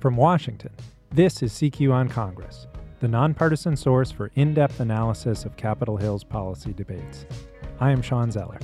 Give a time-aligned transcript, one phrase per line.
[0.00, 0.70] From Washington,
[1.10, 2.68] this is CQ on Congress,
[3.00, 7.26] the nonpartisan source for in depth analysis of Capitol Hill's policy debates.
[7.80, 8.58] I am Shawn Zeller.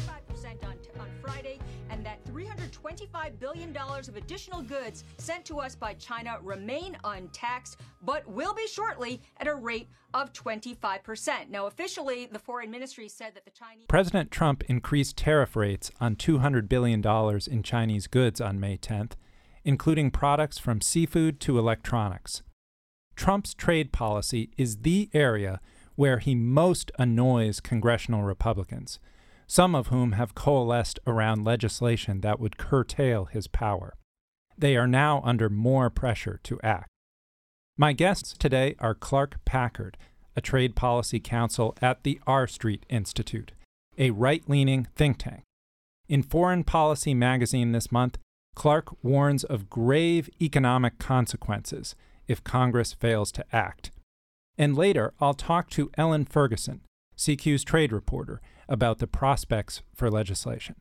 [2.85, 8.67] $25 billion of additional goods sent to us by China remain untaxed, but will be
[8.67, 11.49] shortly at a rate of 25%.
[11.49, 13.87] Now, officially, the foreign ministry said that the Chinese.
[13.89, 17.03] President Trump increased tariff rates on $200 billion
[17.51, 19.13] in Chinese goods on May 10th,
[19.65, 22.43] including products from seafood to electronics.
[23.17, 25.61] Trump's trade policy is the area
[25.95, 28.99] where he most annoys congressional Republicans
[29.47, 33.95] some of whom have coalesced around legislation that would curtail his power.
[34.57, 36.89] They are now under more pressure to act.
[37.77, 39.97] My guests today are Clark Packard,
[40.37, 43.53] a trade policy counsel at the R Street Institute,
[43.99, 45.43] a right leaning think tank.
[46.09, 48.19] In Foreign Policy magazine this month,
[48.55, 51.95] Clark warns of grave economic consequences
[52.27, 53.91] if Congress fails to act.
[54.57, 56.81] And later, I'll talk to Ellen Ferguson,
[57.17, 60.77] CQ's trade reporter, about the prospects for legislation.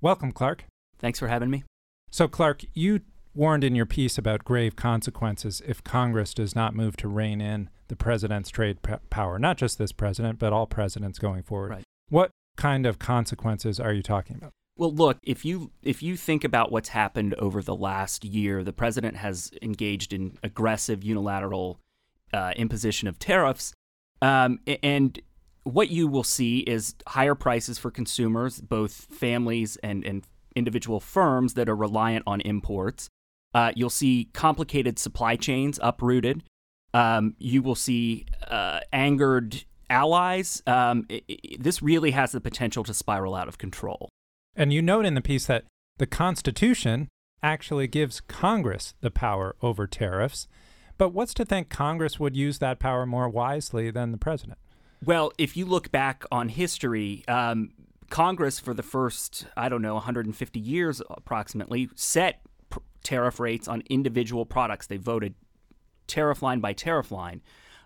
[0.00, 0.64] Welcome, Clark.
[0.98, 1.64] Thanks for having me.
[2.10, 3.00] So, Clark, you
[3.34, 7.68] warned in your piece about grave consequences if Congress does not move to rein in
[7.88, 11.70] the president's trade p- power, not just this president, but all presidents going forward.
[11.70, 11.84] Right.
[12.08, 14.52] What kind of consequences are you talking about?
[14.78, 18.72] Well, look, if you if you think about what's happened over the last year, the
[18.72, 21.80] president has engaged in aggressive unilateral
[22.32, 23.72] uh, imposition of tariffs,
[24.22, 25.20] um, and
[25.64, 31.54] what you will see is higher prices for consumers, both families and, and individual firms
[31.54, 33.08] that are reliant on imports.
[33.54, 36.44] Uh, you'll see complicated supply chains uprooted.
[36.94, 40.62] Um, you will see uh, angered allies.
[40.66, 44.08] Um, it, it, this really has the potential to spiral out of control.
[44.58, 45.66] And you note in the piece that
[45.98, 47.08] the Constitution
[47.44, 50.48] actually gives Congress the power over tariffs.
[50.98, 54.58] But what's to think Congress would use that power more wisely than the president?
[55.04, 57.70] Well, if you look back on history, um,
[58.10, 63.84] Congress for the first, I don't know, 150 years approximately, set pr- tariff rates on
[63.88, 64.88] individual products.
[64.88, 65.36] They voted
[66.08, 67.42] tariff line by tariff line.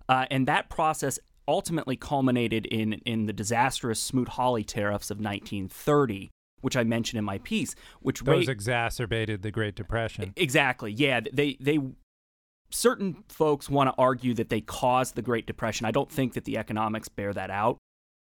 [0.09, 6.31] Uh, and that process ultimately culminated in, in the disastrous Smoot-Hawley tariffs of 1930
[6.63, 10.33] which I mentioned in my piece, which those exacerbated the Great Depression.
[10.37, 10.93] Exactly.
[10.93, 11.79] Yeah, they they
[12.71, 15.87] certain folks want to argue that they caused the Great Depression.
[15.87, 17.79] I don't think that the economics bear that out.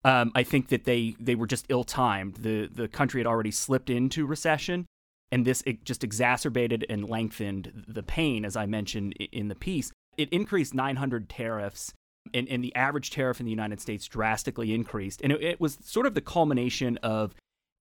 [0.04, 2.36] Um, I think that they they were just ill timed.
[2.36, 4.86] the The country had already slipped into recession,
[5.32, 9.92] and this it just exacerbated and lengthened the pain, as I mentioned in the piece.
[10.16, 11.92] It increased 900 tariffs,
[12.32, 15.78] and, and the average tariff in the United States drastically increased, and it, it was
[15.82, 17.34] sort of the culmination of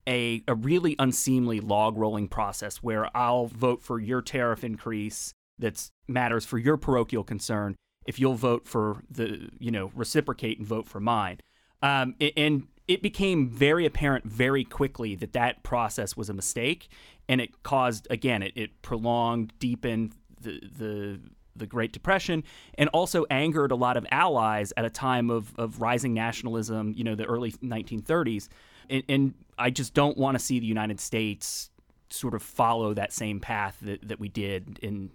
[0.09, 5.91] a a really unseemly log rolling process where I'll vote for your tariff increase that
[6.09, 7.77] matters for your parochial concern
[8.07, 11.39] if you'll vote for the you know reciprocate and vote for mine
[11.83, 16.89] um, and it became very apparent very quickly that that process was a mistake
[17.29, 21.21] and it caused again it, it prolonged deepened the the
[21.57, 25.81] the Great Depression, and also angered a lot of allies at a time of, of
[25.81, 28.49] rising nationalism, you know, the early 1930s.
[28.89, 31.71] And, and I just don't want to see the United States
[32.11, 35.11] sort of follow that same path that, that we did in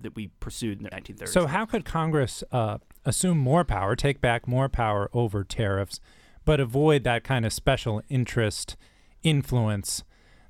[0.00, 1.28] that we pursued in the 1930s.
[1.28, 6.00] So how could Congress uh, assume more power, take back more power over tariffs,
[6.44, 8.76] but avoid that kind of special interest
[9.22, 10.04] influence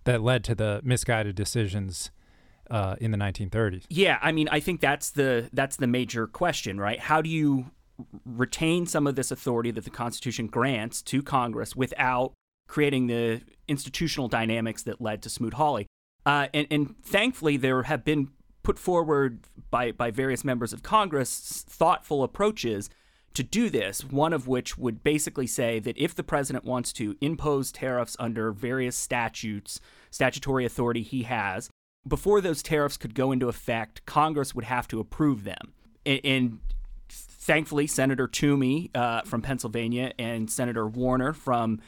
[0.04, 2.10] that led to the misguided decisions
[2.70, 3.84] uh, in the 1930s?
[3.88, 7.00] Yeah, I mean, I think that's the that's the major question, right?
[7.00, 7.70] How do you
[8.24, 12.32] retain some of this authority that the Constitution grants to Congress without
[12.68, 15.86] creating the institutional dynamics that led to Smoot-Hawley.
[16.24, 18.28] Uh, and, and thankfully, there have been
[18.62, 19.40] put forward
[19.70, 22.90] by, by various members of Congress thoughtful approaches
[23.34, 27.16] to do this, one of which would basically say that if the president wants to
[27.20, 29.80] impose tariffs under various statutes,
[30.10, 31.70] statutory authority he has,
[32.06, 35.72] before those tariffs could go into effect, Congress would have to approve them.
[36.04, 36.58] And, and
[37.08, 41.80] thankfully, Senator Toomey uh, from Pennsylvania and Senator Warner from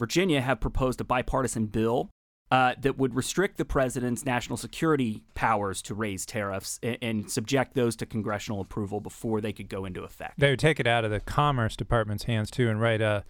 [0.00, 2.10] Virginia have proposed a bipartisan bill
[2.50, 7.74] uh, that would restrict the president's national security powers to raise tariffs and, and, subject
[7.74, 10.40] those to congressional approval before they could go into effect.
[10.40, 13.24] They would take it out of the Commerce Department's hands too, and write a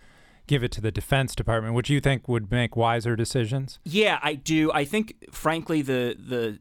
[0.47, 3.79] give it to the Defense Department, which you think would make wiser decisions.
[3.85, 4.73] Yeah, I do.
[4.73, 6.59] I think, frankly, the the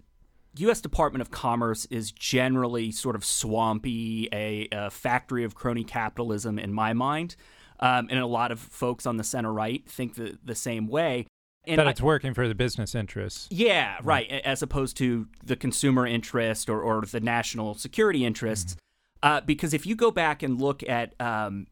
[0.58, 0.82] U.S.
[0.82, 6.74] Department of Commerce is generally sort of swampy, a, a factory of crony capitalism in
[6.74, 7.36] my mind.
[7.82, 11.28] Um, and a lot of folks on the center right think the, the same way.
[11.66, 13.48] And that it's I, working for the business interests.
[13.50, 14.30] Yeah, right.
[14.30, 18.74] As opposed to the consumer interest or, or the national security interests.
[18.74, 18.80] Mm-hmm.
[19.22, 21.68] Uh, because if you go back and look at um,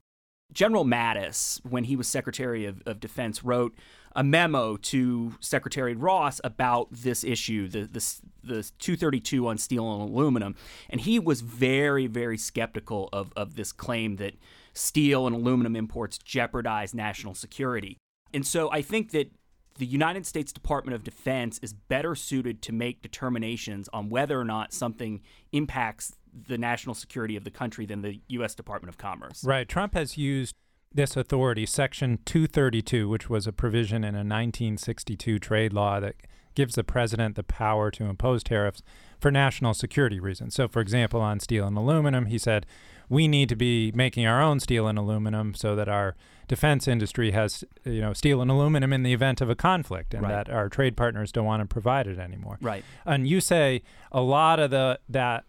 [0.52, 3.76] General Mattis, when he was Secretary of, of Defense, wrote
[4.16, 8.00] a memo to Secretary Ross about this issue, the, the,
[8.44, 10.56] the 232 on steel and aluminum.
[10.90, 14.34] And he was very, very skeptical of, of this claim that
[14.78, 17.98] steel and aluminum imports jeopardize national security.
[18.34, 19.32] And so I think that
[19.78, 24.46] the United States Department of Defense is better suited to make determinations on whether or
[24.46, 25.22] not something
[25.52, 26.16] impacts
[26.48, 28.56] the national security of the country than the U.S.
[28.56, 29.44] Department of Commerce.
[29.44, 29.68] Right.
[29.68, 30.56] Trump has used
[30.94, 36.16] this authority, Section 232, which was a provision in a 1962 trade law that
[36.58, 38.82] gives the president the power to impose tariffs
[39.20, 40.56] for national security reasons.
[40.56, 42.66] So, for example, on steel and aluminum, he said,
[43.10, 46.16] we need to be making our own steel and aluminum so that our
[46.48, 50.24] defense industry has, you know, steel and aluminum in the event of a conflict, and
[50.24, 50.32] right.
[50.32, 52.58] that our trade partners don't want to provide it anymore.
[52.60, 52.84] Right.
[53.06, 55.46] And you say a lot of the that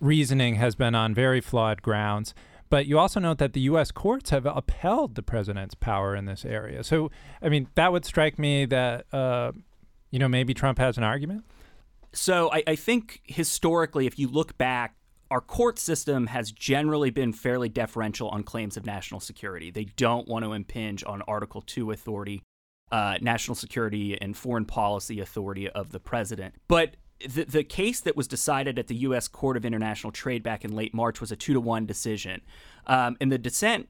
[0.00, 2.34] reasoning has been on very flawed grounds.
[2.68, 3.90] But you also note that the U.S.
[3.90, 6.82] courts have upheld the president's power in this area.
[6.82, 7.10] So,
[7.42, 9.52] I mean, that would strike me that, uh,
[10.12, 11.44] you know, maybe Trump has an argument.
[12.12, 14.94] So I, I think historically, if you look back,
[15.30, 19.70] our court system has generally been fairly deferential on claims of national security.
[19.70, 22.42] They don't want to impinge on Article 2 authority,
[22.92, 26.54] uh, national security and foreign policy authority of the president.
[26.68, 29.26] But the, the case that was decided at the U.S.
[29.26, 32.42] Court of International Trade back in late March was a two to one decision.
[32.86, 33.88] Um, and the dissent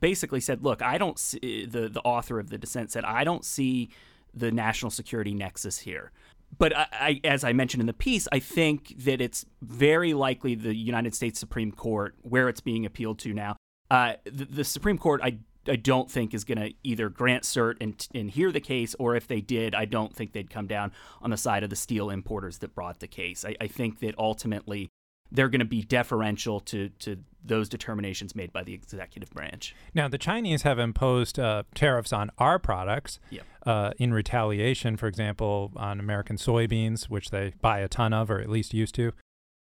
[0.00, 3.44] basically said, look, I don't see, the, the author of the dissent said, I don't
[3.44, 3.90] see
[4.34, 6.12] the national security nexus here
[6.58, 10.54] but I, I, as I mentioned in the piece, I think that it's very likely
[10.54, 13.56] the United States Supreme Court, where it's being appealed to now,
[13.90, 17.76] uh, the, the, Supreme Court, I, I don't think is going to either grant cert
[17.80, 20.92] and, and hear the case, or if they did, I don't think they'd come down
[21.22, 23.44] on the side of the steel importers that brought the case.
[23.44, 24.90] I, I think that ultimately
[25.32, 29.74] they're going to be deferential to, to those determinations made by the executive branch.
[29.94, 33.44] Now, the Chinese have imposed uh, tariffs on our products yep.
[33.66, 38.40] uh, in retaliation, for example, on American soybeans, which they buy a ton of, or
[38.40, 39.12] at least used to.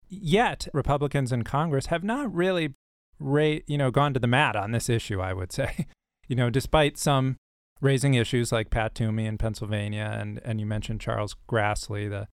[0.07, 2.75] Yet, Republicans in Congress have not really,
[3.19, 5.19] ra- you know, gone to the mat on this issue.
[5.19, 5.87] I would say,
[6.27, 7.37] you know, despite some
[7.81, 12.27] raising issues like Pat Toomey in Pennsylvania, and and you mentioned Charles Grassley, the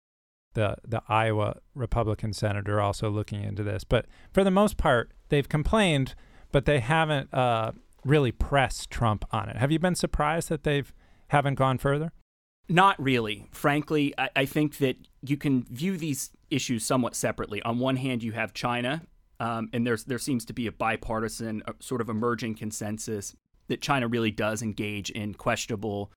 [0.55, 3.85] the the Iowa Republican senator also looking into this.
[3.85, 6.15] But for the most part, they've complained,
[6.53, 7.73] but they haven't uh,
[8.05, 9.57] really pressed Trump on it.
[9.57, 10.93] Have you been surprised that they've
[11.29, 12.13] haven't gone further?
[12.69, 13.47] Not really.
[13.51, 17.63] Frankly, I, I think that you can view these issues somewhat separately.
[17.63, 19.03] On one hand, you have China,
[19.41, 23.35] um, and there's there seems to be a bipartisan uh, sort of emerging consensus
[23.69, 26.13] that China really does engage in questionable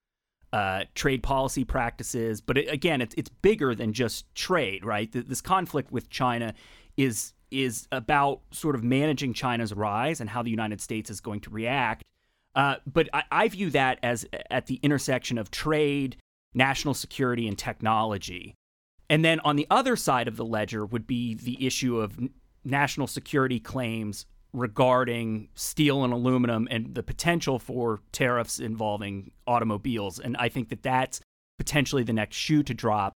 [0.54, 2.42] uh, trade policy practices.
[2.42, 5.10] But it, again, it's it's bigger than just trade, right?
[5.12, 6.54] This conflict with China
[6.98, 11.42] is is about sort of managing China's rise and how the United States is going
[11.42, 12.03] to react.
[12.56, 16.18] Uh, but I, I view that as at the intersection of trade,
[16.53, 18.56] national security, and technology.
[19.09, 22.18] And then on the other side of the ledger would be the issue of
[22.63, 30.19] national security claims regarding steel and aluminum and the potential for tariffs involving automobiles.
[30.19, 31.21] And I think that that's
[31.57, 33.13] potentially the next shoe to drop.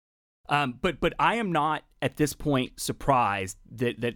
[0.49, 4.15] Um, but but I am not at this point surprised that that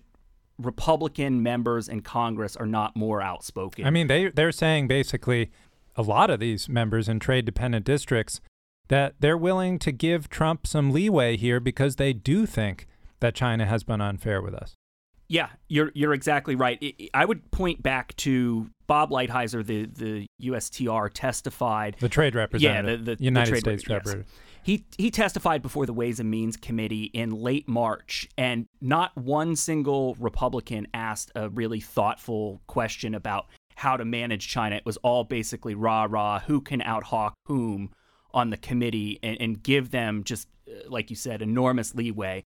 [0.60, 3.86] Republican members in Congress are not more outspoken.
[3.86, 5.50] I mean, they they're saying basically
[5.96, 8.42] a lot of these members in trade dependent districts
[8.90, 12.88] that they're willing to give Trump some leeway here because they do think
[13.20, 14.76] that China has been unfair with us.
[15.30, 17.12] Yeah, you're you're exactly right.
[17.14, 21.98] I would point back to Bob Lighthizer, the the USTR testified.
[22.00, 23.00] The trade representative.
[23.02, 24.26] Yeah, the, the United the States representative.
[24.28, 24.47] Yes.
[24.68, 29.56] He he testified before the Ways and Means Committee in late March, and not one
[29.56, 33.46] single Republican asked a really thoughtful question about
[33.76, 34.76] how to manage China.
[34.76, 37.92] It was all basically rah rah, who can outhawk whom
[38.34, 42.44] on the committee, and, and give them just uh, like you said, enormous leeway.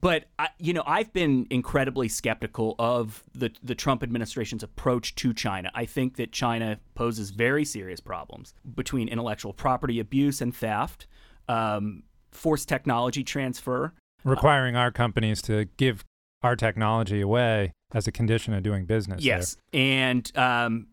[0.00, 5.34] But I, you know, I've been incredibly skeptical of the the Trump administration's approach to
[5.34, 5.70] China.
[5.74, 11.06] I think that China poses very serious problems between intellectual property abuse and theft,
[11.48, 12.02] um,
[12.32, 13.92] forced technology transfer,
[14.24, 16.04] requiring our companies to give
[16.42, 19.22] our technology away as a condition of doing business.
[19.22, 19.82] Yes, there.
[19.82, 20.88] and um,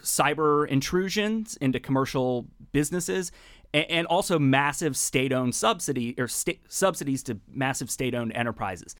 [0.00, 3.32] cyber intrusions into commercial businesses
[3.74, 8.94] and, also massive state-owned subsidy or sta- subsidies to massive state-owned enterprises.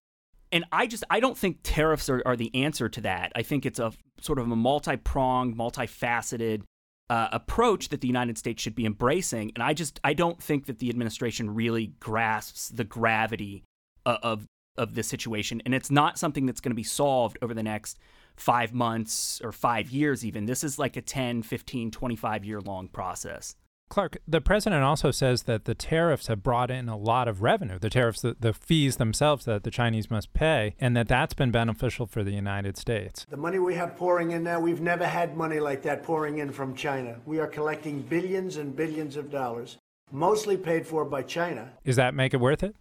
[0.50, 3.32] And I just I don't think tariffs are, are the answer to that.
[3.34, 6.62] I think it's a sort of a multi-pronged, multifaceted
[7.12, 9.52] uh, approach that the United States should be embracing.
[9.54, 13.64] And I just I don't think that the administration really grasps the gravity
[14.06, 14.46] of of,
[14.78, 17.98] of this situation, and it's not something that's going to be solved over the next
[18.36, 22.88] five months or five years even this is like a 10 15 25 year long
[22.88, 23.56] process
[23.92, 27.78] Clark, the president also says that the tariffs have brought in a lot of revenue,
[27.78, 31.50] the tariffs, the, the fees themselves that the Chinese must pay, and that that's been
[31.50, 33.26] beneficial for the United States.
[33.28, 36.52] The money we have pouring in now, we've never had money like that pouring in
[36.52, 37.18] from China.
[37.26, 39.76] We are collecting billions and billions of dollars,
[40.10, 41.72] mostly paid for by China.
[41.84, 42.74] Does that make it worth it?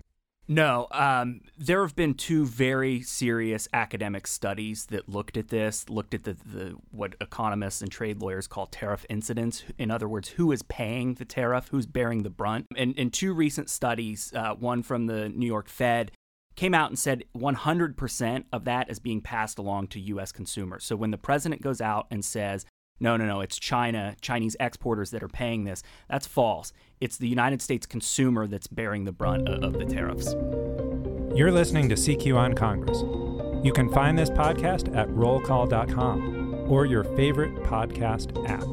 [0.51, 6.13] No, um, there have been two very serious academic studies that looked at this, looked
[6.13, 9.63] at the, the what economists and trade lawyers call tariff incidence.
[9.77, 12.65] In other words, who is paying the tariff, who's bearing the brunt.
[12.75, 16.11] And in two recent studies, uh, one from the New York Fed
[16.57, 20.33] came out and said 100% of that is being passed along to U.S.
[20.33, 20.83] consumers.
[20.83, 22.65] So when the president goes out and says
[23.01, 25.81] no, no, no, it's China, Chinese exporters that are paying this.
[26.09, 26.71] That's false.
[26.99, 30.33] It's the United States consumer that's bearing the brunt of the tariffs.
[31.35, 33.01] You're listening to CQ on Congress.
[33.65, 38.63] You can find this podcast at rollcall.com or your favorite podcast app.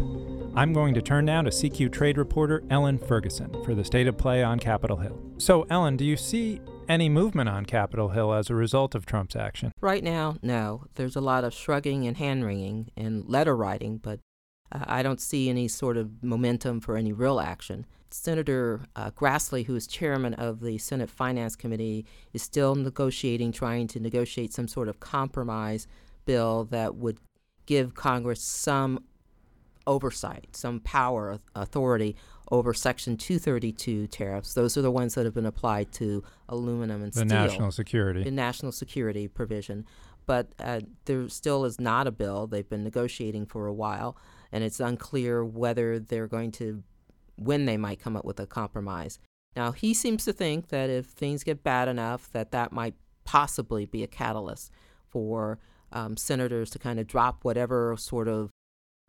[0.54, 4.18] I'm going to turn now to CQ trade reporter Ellen Ferguson for the state of
[4.18, 5.18] play on Capitol Hill.
[5.38, 9.37] So, Ellen, do you see any movement on Capitol Hill as a result of Trump's
[9.37, 9.73] action?
[9.80, 10.85] Right now, no.
[10.95, 14.21] There's a lot of shrugging and hand wringing and letter writing, but
[14.73, 17.87] uh, I don't see any sort of momentum for any real action.
[18.11, 23.87] Senator uh, Grassley, who is chairman of the Senate Finance Committee, is still negotiating, trying
[23.88, 25.87] to negotiate some sort of compromise
[26.25, 27.18] bill that would
[27.66, 29.04] give Congress some
[29.87, 32.14] oversight, some power, authority
[32.50, 34.54] over Section 232 tariffs.
[34.54, 37.28] Those are the ones that have been applied to aluminum and the steel.
[37.28, 38.22] The national security.
[38.24, 39.84] The national security provision.
[40.26, 42.46] But uh, there still is not a bill.
[42.46, 44.16] They've been negotiating for a while,
[44.52, 46.82] and it's unclear whether they're going to,
[47.36, 49.18] when they might come up with a compromise.
[49.56, 53.86] Now, he seems to think that if things get bad enough, that that might possibly
[53.86, 54.70] be a catalyst
[55.06, 55.58] for
[55.92, 58.50] um, senators to kind of drop whatever sort of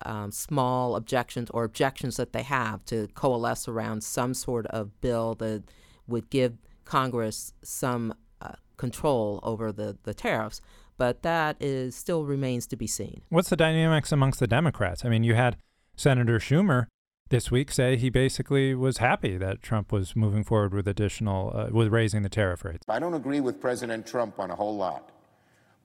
[0.06, 5.36] um, small objections or objections that they have to coalesce around some sort of bill
[5.36, 5.64] that
[6.08, 10.62] would give Congress some uh, control over the, the tariffs.
[10.98, 13.22] But that is still remains to be seen.
[13.30, 15.06] What's the dynamics amongst the Democrats?
[15.06, 15.58] I mean, you had
[15.96, 16.88] Senator Schumer
[17.30, 21.70] this week say he basically was happy that Trump was moving forward with additional, uh,
[21.72, 22.84] with raising the tariff rates.
[22.90, 25.12] I don't agree with President Trump on a whole lot,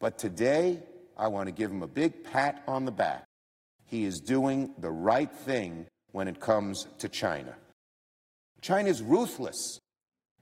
[0.00, 0.80] but today
[1.16, 3.23] I want to give him a big pat on the back
[3.94, 7.54] he is doing the right thing when it comes to China.
[8.60, 9.78] China is ruthless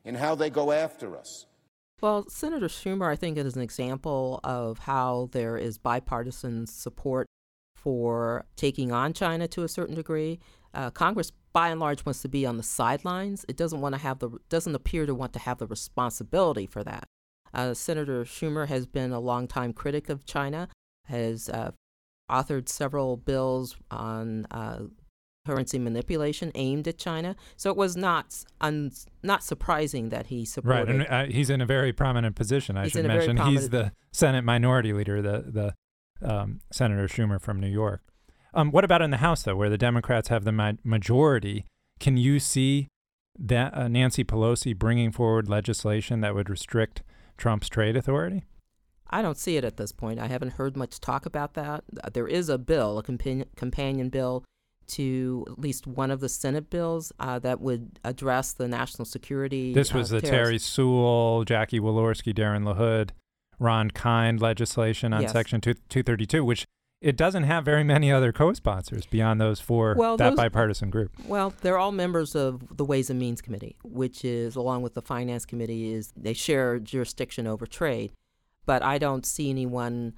[0.06, 1.44] in how they go after us.
[2.00, 7.26] Well, Senator Schumer, I think, is an example of how there is bipartisan support
[7.76, 10.40] for taking on China to a certain degree.
[10.72, 13.44] Uh, Congress, by and large, wants to be on the sidelines.
[13.48, 16.82] It doesn't want to have the doesn't appear to want to have the responsibility for
[16.84, 17.04] that.
[17.52, 20.68] Uh, Senator Schumer has been a longtime critic of China,
[21.04, 21.72] has uh,
[22.32, 24.80] authored several bills on uh,
[25.46, 27.36] currency manipulation aimed at China.
[27.56, 30.88] So it was not un- not surprising that he supported.
[30.88, 32.76] Right, and uh, he's in a very prominent position.
[32.76, 35.44] I he's should mention he's the Senate Minority Leader, the
[36.20, 38.02] the um, Senator Schumer from New York.
[38.54, 41.64] Um, what about in the House though, where the Democrats have the ma- majority?
[42.00, 42.88] Can you see
[43.38, 47.02] that uh, Nancy Pelosi bringing forward legislation that would restrict
[47.36, 48.44] Trump's trade authority?
[49.12, 50.18] I don't see it at this point.
[50.18, 51.84] I haven't heard much talk about that.
[52.02, 54.44] Uh, there is a bill, a companion, companion bill
[54.88, 59.72] to at least one of the Senate bills uh, that would address the national security.
[59.72, 63.10] This was uh, the Terry Sewell, Jackie Walorski, Darin LaHood,
[63.58, 65.32] Ron Kind legislation on yes.
[65.32, 66.66] Section 2, 232, which
[67.00, 71.10] it doesn't have very many other co-sponsors beyond those four well, that those, bipartisan group.
[71.26, 75.02] Well, they're all members of the Ways and Means Committee, which is along with the
[75.02, 78.12] Finance Committee is they share jurisdiction over trade
[78.66, 80.14] but I don't see anyone,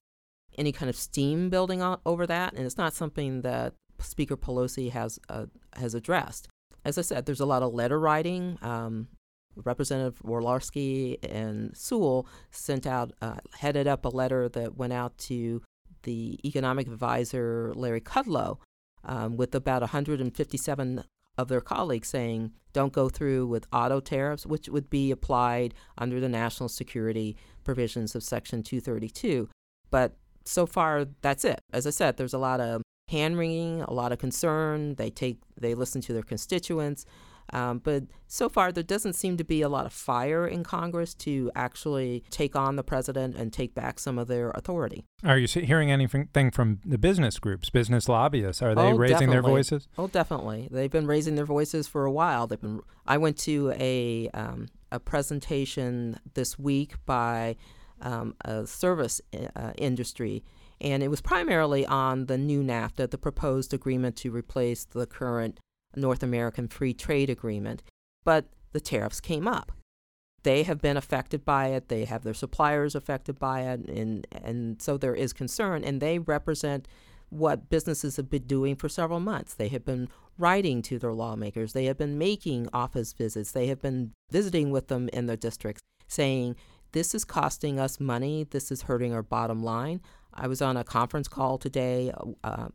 [0.56, 4.90] any kind of steam building on, over that, and it's not something that Speaker Pelosi
[4.90, 5.46] has uh,
[5.76, 6.48] has addressed.
[6.84, 8.58] As I said, there's a lot of letter writing.
[8.60, 9.08] Um,
[9.56, 15.62] Representative Walorski and Sewell sent out, uh, headed up a letter that went out to
[16.02, 18.58] the economic advisor Larry Kudlow
[19.04, 21.04] um, with about 157
[21.36, 26.20] of their colleagues saying, don't go through with auto tariffs, which would be applied under
[26.20, 29.48] the national security provisions of Section 232.
[29.90, 31.60] But so far, that's it.
[31.72, 34.96] As I said, there's a lot of hand wringing, a lot of concern.
[34.96, 37.06] They take, they listen to their constituents.
[37.52, 41.14] Um, but so far, there doesn't seem to be a lot of fire in Congress
[41.14, 45.04] to actually take on the president and take back some of their authority.
[45.22, 48.62] Are you hearing anything from the business groups, business lobbyists?
[48.62, 49.34] Are they oh, raising definitely.
[49.34, 49.88] their voices?
[49.98, 50.68] Oh, definitely.
[50.70, 52.46] They've been raising their voices for a while.
[52.46, 52.80] They've been.
[53.06, 57.56] I went to a um, a presentation this week by
[58.00, 59.20] um, a service
[59.54, 60.44] uh, industry
[60.80, 65.58] and it was primarily on the new NAFTA, the proposed agreement to replace the current
[65.96, 67.82] North American Free Trade Agreement.
[68.24, 69.72] But the tariffs came up.
[70.42, 71.88] They have been affected by it.
[71.88, 75.84] They have their suppliers affected by it, and and so there is concern.
[75.84, 76.86] And they represent
[77.30, 79.54] what businesses have been doing for several months.
[79.54, 81.72] They have been writing to their lawmakers.
[81.72, 83.52] They have been making office visits.
[83.52, 86.56] They have been visiting with them in their districts, saying,
[86.92, 88.44] "This is costing us money.
[88.44, 90.00] This is hurting our bottom line.
[90.34, 92.68] I was on a conference call today, uh,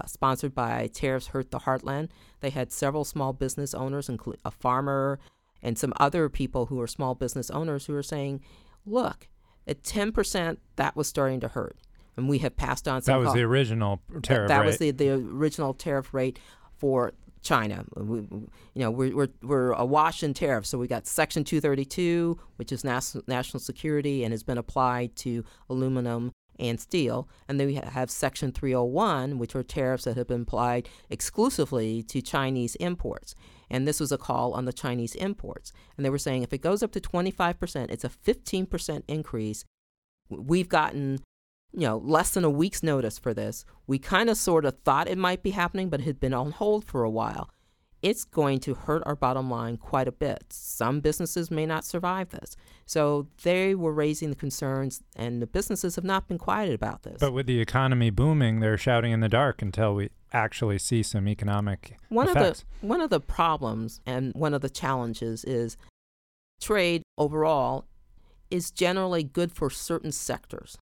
[0.00, 2.08] uh, sponsored by Tariffs Hurt the Heartland.
[2.40, 5.18] They had several small business owners, including a farmer
[5.62, 8.40] and some other people who are small business owners, who are saying,
[8.86, 9.28] "Look,
[9.66, 11.76] at 10%, that was starting to hurt."
[12.16, 13.20] And we have passed on some.
[13.20, 14.48] That was the original tariff rate.
[14.48, 14.66] that rate.
[14.66, 16.38] was the, the original tariff rate
[16.78, 17.84] for China.
[17.96, 20.68] We, you know, we're, we're, we're awash in tariffs.
[20.68, 25.44] So we got Section 232, which is nas- national security and has been applied to
[25.68, 27.28] aluminum and steel.
[27.48, 32.20] And then we have Section 301, which are tariffs that have been applied exclusively to
[32.22, 33.34] Chinese imports.
[33.70, 35.72] And this was a call on the Chinese imports.
[35.96, 39.64] And they were saying if it goes up to 25%, it's a 15% increase.
[40.28, 41.20] We've gotten
[41.72, 43.64] you know, less than a week's notice for this.
[43.86, 46.50] We kind of sort of thought it might be happening, but it had been on
[46.50, 47.50] hold for a while.
[48.02, 50.44] It's going to hurt our bottom line quite a bit.
[50.50, 52.56] Some businesses may not survive this.
[52.86, 57.18] So they were raising the concerns, and the businesses have not been quiet about this.
[57.20, 61.28] But with the economy booming, they're shouting in the dark until we actually see some
[61.28, 62.60] economic one effects.
[62.62, 65.76] of the one of the problems and one of the challenges is
[66.60, 67.84] trade overall
[68.50, 70.78] is generally good for certain sectors.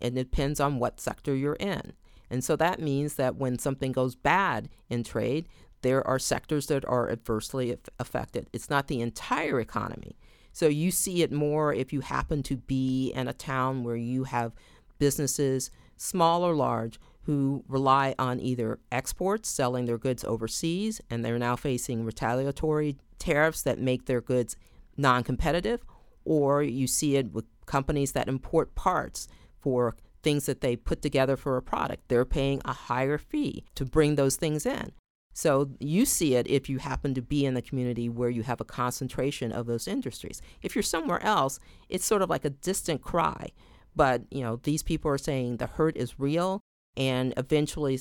[0.00, 1.92] and It depends on what sector you're in.
[2.28, 5.48] And so that means that when something goes bad in trade,
[5.82, 8.48] there are sectors that are adversely affected.
[8.52, 10.16] It's not the entire economy.
[10.52, 14.24] So you see it more if you happen to be in a town where you
[14.24, 14.52] have
[14.98, 21.38] businesses, small or large, who rely on either exports, selling their goods overseas, and they're
[21.38, 24.56] now facing retaliatory tariffs that make their goods
[24.96, 25.84] non competitive,
[26.24, 31.36] or you see it with companies that import parts for things that they put together
[31.36, 32.04] for a product.
[32.08, 34.92] They're paying a higher fee to bring those things in.
[35.36, 38.58] So you see it if you happen to be in the community where you have
[38.58, 40.40] a concentration of those industries.
[40.62, 43.50] If you're somewhere else, it's sort of like a distant cry.
[43.94, 46.62] But you know, these people are saying the hurt is real,
[46.96, 48.00] and eventually,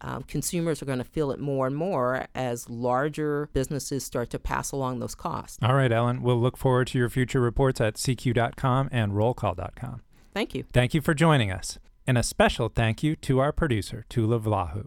[0.00, 4.38] um, consumers are going to feel it more and more as larger businesses start to
[4.38, 5.58] pass along those costs.
[5.62, 6.22] All right, Ellen.
[6.22, 10.00] We'll look forward to your future reports at CQ.com and rollcall.com.
[10.32, 10.64] Thank you.
[10.72, 11.78] Thank you for joining us.
[12.06, 14.86] And a special thank you to our producer, Tula Vlahou.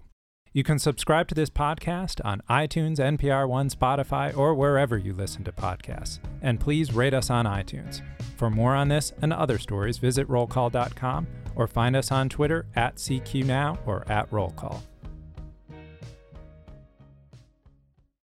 [0.55, 5.43] You can subscribe to this podcast on iTunes, NPR One, Spotify, or wherever you listen
[5.45, 6.19] to podcasts.
[6.43, 8.03] And please rate us on iTunes.
[8.37, 12.97] For more on this and other stories, visit rollcall.com or find us on Twitter at
[12.97, 14.81] CQNow or at Rollcall.